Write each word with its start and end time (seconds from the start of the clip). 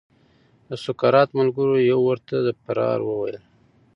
د 0.69 0.71
سقراط 0.83 1.29
ملګریو 1.39 1.97
ورته 2.09 2.35
د 2.41 2.47
فرار 2.61 2.99
وویل. 3.05 3.37